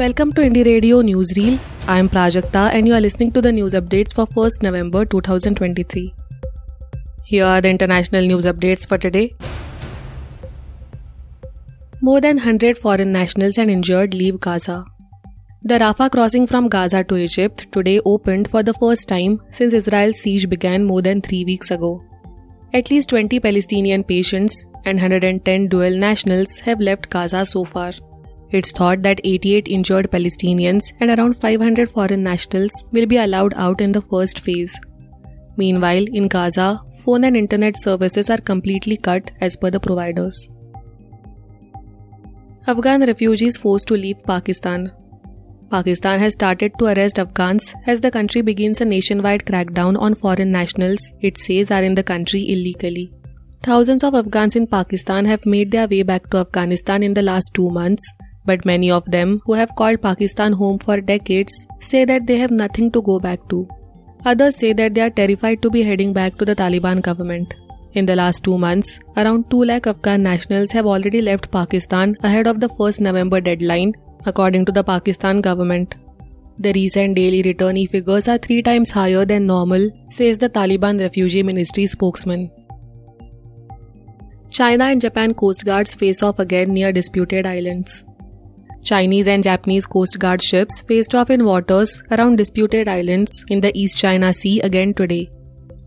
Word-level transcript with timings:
Welcome 0.00 0.32
to 0.36 0.40
Indie 0.40 0.64
Radio 0.64 1.02
Newsreel. 1.02 1.58
I 1.86 1.98
am 1.98 2.08
Prajakta 2.08 2.60
and 2.74 2.88
you 2.88 2.94
are 2.94 3.02
listening 3.02 3.32
to 3.32 3.42
the 3.42 3.52
news 3.52 3.74
updates 3.74 4.14
for 4.14 4.24
1st 4.26 4.62
November 4.62 5.04
2023. 5.04 6.14
Here 7.26 7.44
are 7.44 7.60
the 7.60 7.68
international 7.68 8.24
news 8.24 8.46
updates 8.46 8.88
for 8.88 8.96
today. 8.96 9.34
More 12.00 12.18
than 12.22 12.36
100 12.36 12.78
foreign 12.78 13.12
nationals 13.12 13.58
and 13.58 13.70
injured 13.70 14.14
leave 14.14 14.40
Gaza. 14.40 14.86
The 15.64 15.78
Rafah 15.78 16.10
crossing 16.10 16.46
from 16.46 16.70
Gaza 16.70 17.04
to 17.04 17.18
Egypt 17.18 17.70
today 17.70 18.00
opened 18.06 18.50
for 18.50 18.62
the 18.62 18.72
first 18.72 19.06
time 19.06 19.38
since 19.50 19.74
Israel's 19.74 20.22
siege 20.22 20.48
began 20.48 20.86
more 20.86 21.02
than 21.02 21.20
three 21.20 21.44
weeks 21.44 21.70
ago. 21.70 22.02
At 22.72 22.90
least 22.90 23.10
20 23.10 23.38
Palestinian 23.40 24.04
patients 24.04 24.64
and 24.86 24.96
110 24.96 25.68
dual 25.68 25.90
nationals 25.90 26.60
have 26.60 26.80
left 26.80 27.10
Gaza 27.10 27.44
so 27.44 27.66
far. 27.66 27.92
It's 28.52 28.72
thought 28.72 29.02
that 29.02 29.20
88 29.22 29.68
injured 29.68 30.10
Palestinians 30.10 30.92
and 30.98 31.10
around 31.10 31.34
500 31.34 31.88
foreign 31.88 32.24
nationals 32.24 32.72
will 32.90 33.06
be 33.06 33.16
allowed 33.16 33.54
out 33.54 33.80
in 33.80 33.92
the 33.92 34.02
first 34.02 34.40
phase. 34.40 34.76
Meanwhile, 35.56 36.06
in 36.12 36.26
Gaza, 36.26 36.80
phone 37.04 37.24
and 37.24 37.36
internet 37.36 37.76
services 37.78 38.28
are 38.28 38.38
completely 38.38 38.96
cut 38.96 39.30
as 39.40 39.56
per 39.56 39.70
the 39.70 39.78
providers. 39.78 40.50
Afghan 42.66 43.02
refugees 43.02 43.56
forced 43.56 43.86
to 43.88 43.94
leave 43.94 44.24
Pakistan. 44.24 44.90
Pakistan 45.70 46.18
has 46.18 46.32
started 46.32 46.72
to 46.78 46.86
arrest 46.86 47.20
Afghans 47.20 47.72
as 47.86 48.00
the 48.00 48.10
country 48.10 48.40
begins 48.40 48.80
a 48.80 48.84
nationwide 48.84 49.44
crackdown 49.44 49.96
on 49.96 50.14
foreign 50.14 50.50
nationals 50.50 51.12
it 51.20 51.38
says 51.38 51.70
are 51.70 51.84
in 51.84 51.94
the 51.94 52.02
country 52.02 52.42
illegally. 52.48 53.12
Thousands 53.62 54.02
of 54.02 54.14
Afghans 54.14 54.56
in 54.56 54.66
Pakistan 54.66 55.24
have 55.26 55.46
made 55.46 55.70
their 55.70 55.86
way 55.86 56.02
back 56.02 56.28
to 56.30 56.38
Afghanistan 56.38 57.04
in 57.04 57.14
the 57.14 57.22
last 57.22 57.54
two 57.54 57.70
months 57.70 58.12
but 58.44 58.64
many 58.64 58.90
of 58.90 59.04
them, 59.10 59.40
who 59.44 59.52
have 59.54 59.74
called 59.76 60.02
Pakistan 60.02 60.52
home 60.52 60.78
for 60.78 61.00
decades, 61.00 61.66
say 61.80 62.04
that 62.04 62.26
they 62.26 62.38
have 62.38 62.50
nothing 62.50 62.90
to 62.92 63.02
go 63.02 63.18
back 63.18 63.48
to. 63.48 63.68
Others 64.24 64.56
say 64.56 64.72
that 64.74 64.94
they 64.94 65.00
are 65.00 65.10
terrified 65.10 65.62
to 65.62 65.70
be 65.70 65.82
heading 65.82 66.12
back 66.12 66.36
to 66.36 66.44
the 66.44 66.54
Taliban 66.54 67.00
government. 67.00 67.54
In 67.94 68.06
the 68.06 68.14
last 68.14 68.44
two 68.44 68.58
months, 68.58 69.00
around 69.16 69.50
2 69.50 69.64
lakh 69.64 69.86
Afghan 69.86 70.22
nationals 70.22 70.72
have 70.72 70.86
already 70.86 71.22
left 71.22 71.50
Pakistan 71.50 72.16
ahead 72.22 72.46
of 72.46 72.60
the 72.60 72.68
1st 72.68 73.00
November 73.00 73.40
deadline, 73.40 73.94
according 74.26 74.64
to 74.66 74.72
the 74.72 74.84
Pakistan 74.84 75.40
government. 75.40 75.94
The 76.58 76.72
recent 76.74 77.16
daily 77.16 77.42
returnee 77.42 77.88
figures 77.88 78.28
are 78.28 78.38
three 78.38 78.62
times 78.62 78.90
higher 78.90 79.24
than 79.24 79.46
normal, 79.46 79.90
says 80.10 80.38
the 80.38 80.50
Taliban 80.50 81.00
Refugee 81.00 81.42
Ministry 81.42 81.86
spokesman. 81.86 82.50
China 84.50 84.84
and 84.84 85.00
Japan 85.00 85.32
coast 85.32 85.64
guards 85.64 85.94
face 85.94 86.22
off 86.22 86.38
again 86.38 86.74
near 86.74 86.92
disputed 86.92 87.46
islands. 87.46 88.04
Chinese 88.82 89.28
and 89.28 89.44
Japanese 89.44 89.86
Coast 89.86 90.18
Guard 90.18 90.42
ships 90.42 90.80
faced 90.82 91.14
off 91.14 91.30
in 91.30 91.44
waters 91.44 92.02
around 92.10 92.36
disputed 92.36 92.88
islands 92.88 93.44
in 93.48 93.60
the 93.60 93.70
East 93.78 93.98
China 93.98 94.32
Sea 94.32 94.60
again 94.60 94.94
today. 94.94 95.30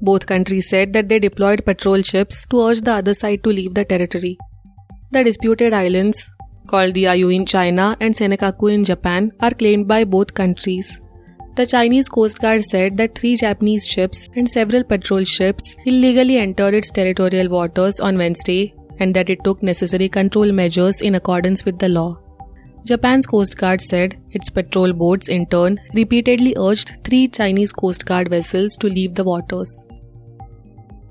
Both 0.02 0.26
countries 0.26 0.70
said 0.70 0.94
that 0.94 1.10
they 1.10 1.20
deployed 1.20 1.66
patrol 1.66 2.02
ships 2.02 2.46
to 2.50 2.62
urge 2.62 2.82
the 2.82 2.94
other 2.94 3.14
side 3.14 3.44
to 3.44 3.50
leave 3.50 3.74
the 3.74 3.86
territory. 3.86 4.38
The 5.12 5.24
disputed 5.24 5.74
islands, 5.74 6.32
called 6.68 6.94
Diaoyu 6.94 7.34
in 7.34 7.46
China 7.46 7.98
and 8.00 8.16
Senkaku 8.16 8.74
in 8.74 8.84
Japan, 8.84 9.32
are 9.40 9.52
claimed 9.52 9.88
by 9.88 10.04
both 10.04 10.34
countries. 10.34 11.00
The 11.56 11.68
Chinese 11.68 12.10
Coast 12.10 12.40
Guard 12.40 12.64
said 12.64 12.98
that 12.98 13.16
three 13.16 13.36
Japanese 13.36 13.88
ships 13.88 14.28
and 14.36 14.50
several 14.50 14.84
patrol 14.84 15.24
ships 15.24 15.76
illegally 15.86 16.38
entered 16.38 16.74
its 16.74 16.90
territorial 16.90 17.48
waters 17.48 18.00
on 18.00 18.18
Wednesday 18.18 18.74
and 19.00 19.14
that 19.14 19.30
it 19.30 19.44
took 19.44 19.62
necessary 19.62 20.10
control 20.10 20.52
measures 20.52 21.02
in 21.02 21.16
accordance 21.16 21.64
with 21.64 21.78
the 21.78 21.90
law. 21.90 22.23
Japan's 22.86 23.26
Coast 23.26 23.58
Guard 23.58 23.80
said 23.80 24.18
its 24.32 24.50
patrol 24.50 24.92
boats 24.92 25.30
in 25.30 25.46
turn 25.46 25.80
repeatedly 25.94 26.54
urged 26.58 26.92
three 27.06 27.30
Chinese 27.30 27.72
Coast 27.72 28.06
Guard 28.06 28.30
vessels 28.30 28.76
to 28.82 28.88
leave 28.88 29.16
the 29.16 29.24
waters. 29.24 29.86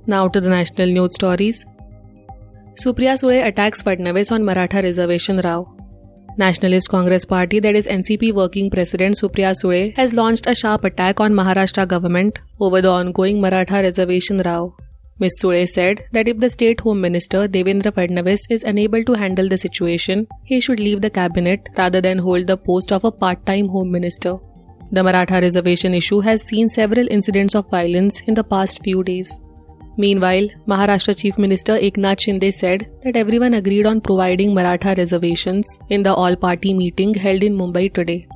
Now 0.06 0.28
to 0.28 0.41
the 0.41 0.50
national 0.50 0.88
news 0.88 1.15
stories. 1.15 1.65
Supriya 2.82 3.15
Sule 3.22 3.47
attacks 3.47 3.82
Fadnavis 3.82 4.31
on 4.31 4.44
Maratha 4.44 4.82
reservation 4.82 5.41
row. 5.41 5.75
Nationalist 6.37 6.91
Congress 6.91 7.25
Party 7.25 7.59
that 7.61 7.75
is 7.75 7.87
NCP 7.87 8.32
working 8.34 8.71
president 8.71 9.16
Supriya 9.16 9.55
Sule 9.55 9.97
has 9.97 10.12
launched 10.12 10.47
a 10.47 10.55
sharp 10.55 10.84
attack 10.84 11.21
on 11.21 11.32
Maharashtra 11.32 11.88
government 11.88 12.38
over 12.61 12.82
the 12.82 12.91
ongoing 12.91 13.41
Maratha 13.41 13.82
reservation 13.82 14.43
row. 14.44 14.75
Ms. 15.19 15.39
Sule 15.41 15.69
said 15.69 16.05
that 16.12 16.27
if 16.27 16.39
the 16.39 16.49
State 16.49 16.81
Home 16.81 17.00
Minister 17.00 17.47
Devendra 17.47 17.93
Fadnavis 17.93 18.41
is 18.50 18.65
unable 18.65 19.05
to 19.05 19.12
handle 19.12 19.49
the 19.49 19.59
situation, 19.59 20.27
he 20.43 20.59
should 20.61 20.81
leave 20.81 21.00
the 21.00 21.11
cabinet 21.11 21.69
rather 21.77 22.00
than 22.00 22.19
hold 22.19 22.47
the 22.47 22.56
post 22.56 22.93
of 22.93 23.05
a 23.05 23.12
part 23.12 23.45
time 23.47 23.69
Home 23.69 23.93
Minister. 23.93 24.39
The 24.91 25.03
Maratha 25.03 25.41
reservation 25.41 25.95
issue 25.95 26.21
has 26.21 26.43
seen 26.43 26.69
several 26.69 27.06
incidents 27.11 27.55
of 27.55 27.71
violence 27.71 28.21
in 28.23 28.34
the 28.34 28.45
past 28.45 28.83
few 28.83 29.05
days. 29.05 29.39
Meanwhile, 29.97 30.49
Maharashtra 30.67 31.19
Chief 31.19 31.39
Minister 31.39 31.75
Eknath 31.79 32.21
Shinde 32.21 32.53
said 32.53 32.91
that 33.03 33.15
everyone 33.15 33.55
agreed 33.55 33.87
on 33.87 34.00
providing 34.00 34.55
Maratha 34.55 34.94
reservations 34.97 35.79
in 35.91 36.03
the 36.03 36.15
all 36.15 36.34
party 36.34 36.73
meeting 36.73 37.12
held 37.15 37.43
in 37.43 37.55
Mumbai 37.55 37.93
today. 37.93 38.27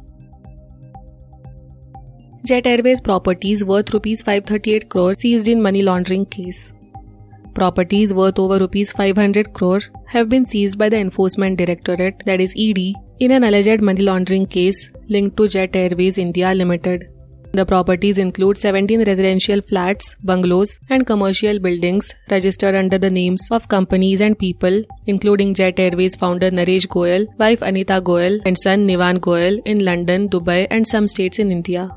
Jet 2.45 2.67
Airways 2.67 3.01
properties 3.01 3.65
worth 3.65 3.93
Rs 3.93 4.23
538 4.23 4.89
crore 4.89 5.15
seized 5.15 5.49
in 5.49 5.61
money 5.61 5.83
laundering 5.83 6.27
case. 6.27 6.75
Properties 7.55 8.13
worth 8.15 8.39
over 8.39 8.59
rupees 8.59 8.93
500 8.93 9.53
crore 9.53 9.81
have 10.07 10.29
been 10.29 10.45
seized 10.45 10.79
by 10.79 10.89
the 10.89 10.99
Enforcement 10.99 11.59
Directorate, 11.59 12.23
that 12.27 12.41
is 12.41 12.55
ED, 12.57 12.93
in 13.19 13.31
an 13.33 13.45
alleged 13.45 13.81
money 13.81 14.03
laundering 14.03 14.47
case 14.47 14.91
linked 15.09 15.37
to 15.39 15.49
Jet 15.49 15.75
Airways 15.75 16.19
India 16.19 16.55
Limited. 16.55 17.09
The 17.53 17.65
properties 17.65 18.19
include 18.19 18.59
17 18.59 19.05
residential 19.05 19.63
flats, 19.63 20.15
bungalows, 20.23 20.79
and 20.91 21.07
commercial 21.07 21.59
buildings 21.59 22.15
registered 22.31 22.75
under 22.75 22.99
the 22.99 23.11
names 23.11 23.41
of 23.51 23.67
companies 23.69 24.21
and 24.21 24.39
people, 24.39 24.85
including 25.07 25.55
Jet 25.55 25.81
Airways 25.81 26.15
founder 26.15 26.51
Naresh 26.51 26.87
Goyal, 26.87 27.27
wife 27.39 27.63
Anita 27.63 28.03
Goyal, 28.03 28.41
and 28.45 28.59
son 28.59 28.87
Nivan 28.87 29.19
Goyal 29.19 29.63
in 29.65 29.85
London, 29.85 30.29
Dubai, 30.29 30.67
and 30.71 30.87
some 30.87 31.09
states 31.09 31.39
in 31.39 31.51
India. 31.51 31.91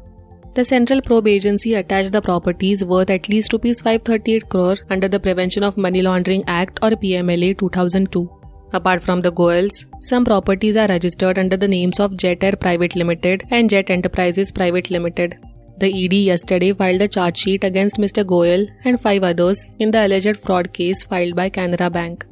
The 0.55 0.65
Central 0.65 0.99
Probe 1.01 1.27
Agency 1.27 1.75
attached 1.75 2.11
the 2.11 2.21
properties 2.21 2.83
worth 2.83 3.11
at 3.11 3.29
least 3.29 3.53
Rs 3.53 3.81
538 3.81 4.49
crore 4.49 4.77
under 4.89 5.07
the 5.07 5.19
Prevention 5.19 5.63
of 5.63 5.77
Money 5.77 6.01
Laundering 6.01 6.43
Act 6.47 6.79
or 6.81 6.89
PMLA 6.89 7.57
2002. 7.59 8.27
Apart 8.73 9.03
from 9.03 9.21
the 9.21 9.31
Goyals, 9.31 9.85
some 10.01 10.25
properties 10.25 10.75
are 10.75 10.87
registered 10.87 11.37
under 11.37 11.55
the 11.55 11.67
names 11.67 11.99
of 11.99 12.17
Jet 12.17 12.43
Air 12.43 12.55
Private 12.55 12.95
Limited 12.95 13.45
and 13.51 13.69
Jet 13.69 13.91
Enterprises 13.91 14.51
Private 14.51 14.89
Limited. 14.89 15.37
The 15.79 16.05
ED 16.05 16.13
yesterday 16.13 16.73
filed 16.73 17.01
a 17.01 17.07
charge 17.07 17.37
sheet 17.37 17.63
against 17.63 17.97
Mr. 17.97 18.23
Goyal 18.23 18.67
and 18.85 18.99
five 18.99 19.23
others 19.23 19.75
in 19.77 19.91
the 19.91 20.05
alleged 20.05 20.35
fraud 20.35 20.73
case 20.73 21.03
filed 21.03 21.35
by 21.35 21.49
Canara 21.51 21.91
Bank. 21.91 22.25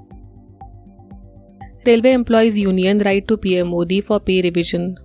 Railway 1.86 2.14
Employees 2.14 2.58
Union 2.58 2.98
write 3.00 3.28
to 3.28 3.38
PM 3.38 3.70
Modi 3.70 4.02
for 4.02 4.20
pay 4.20 4.42
revision. 4.42 4.98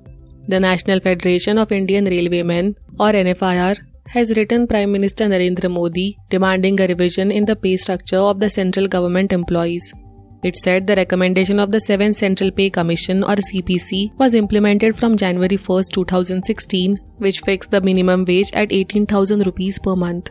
The 0.49 0.59
National 0.59 0.99
Federation 0.99 1.57
of 1.57 1.71
Indian 1.71 2.05
Railwaymen, 2.05 2.77
or 2.99 3.13
NFIR, 3.13 3.79
has 4.09 4.37
written 4.37 4.67
Prime 4.67 4.91
Minister 4.91 5.27
Narendra 5.27 5.71
Modi 5.71 6.19
demanding 6.31 6.81
a 6.81 6.87
revision 6.87 7.31
in 7.31 7.45
the 7.45 7.55
pay 7.55 7.77
structure 7.77 8.19
of 8.19 8.41
the 8.41 8.51
central 8.51 8.89
government 8.89 9.33
employees. 9.33 9.95
It 10.43 10.57
said 10.57 10.89
the 10.89 10.97
recommendation 10.97 11.61
of 11.61 11.71
the 11.71 11.79
7th 11.79 12.17
Central 12.17 12.51
Pay 12.51 12.71
Commission 12.71 13.23
or 13.23 13.37
CPC 13.37 14.19
was 14.19 14.35
implemented 14.35 14.97
from 14.97 15.17
January 15.17 15.57
1, 15.57 15.85
2016, 15.93 16.99
which 17.19 17.41
fixed 17.41 17.71
the 17.71 17.81
minimum 17.81 18.25
wage 18.25 18.51
at 18.53 18.73
18,000 18.73 19.47
rupees 19.47 19.79
per 19.79 19.95
month. 19.95 20.31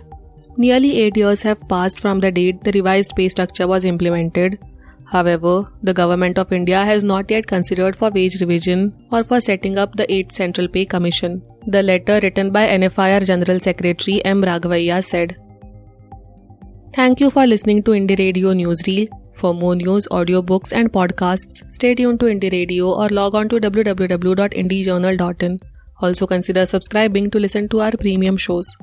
Nearly 0.58 1.00
8 1.04 1.16
years 1.16 1.42
have 1.44 1.68
passed 1.70 2.02
from 2.02 2.20
the 2.20 2.32
date 2.32 2.62
the 2.66 2.74
revised 2.74 3.16
pay 3.16 3.30
structure 3.30 3.68
was 3.68 3.86
implemented, 3.86 4.60
However, 5.12 5.70
the 5.84 5.94
Government 5.94 6.38
of 6.38 6.52
India 6.54 6.86
has 6.86 7.04
not 7.04 7.30
yet 7.30 7.46
considered 7.46 7.98
for 7.98 8.10
wage 8.12 8.40
revision 8.40 8.94
or 9.12 9.24
for 9.24 9.42
setting 9.42 9.78
up 9.78 9.96
the 9.98 10.06
8th 10.08 10.32
Central 10.32 10.70
Pay 10.70 10.86
Commission. 10.86 11.42
The 11.68 11.84
letter 11.84 12.20
written 12.24 12.52
by 12.52 12.68
NFIR 12.68 13.26
General 13.26 13.60
Secretary 13.60 14.24
M. 14.24 14.42
Raghavaiah 14.42 15.04
said. 15.04 15.36
Thank 16.94 17.20
you 17.20 17.30
for 17.30 17.46
listening 17.46 17.84
to 17.84 17.92
Indie 17.92 18.18
Radio 18.20 18.54
Newsreel. 18.54 19.10
For 19.34 19.54
more 19.54 19.76
news, 19.76 20.08
audiobooks, 20.12 20.74
and 20.74 20.92
podcasts, 20.94 21.62
stay 21.74 21.94
tuned 21.96 22.20
to 22.22 22.28
Indie 22.28 22.52
Radio 22.52 22.94
or 22.94 23.10
log 23.10 23.36
on 23.36 23.50
to 23.50 23.60
www.indiejournal.in. 23.60 25.58
Also 26.02 26.26
consider 26.26 26.66
subscribing 26.66 27.30
to 27.32 27.40
listen 27.40 27.68
to 27.70 27.82
our 27.82 27.92
premium 27.92 28.38
shows. 28.38 28.76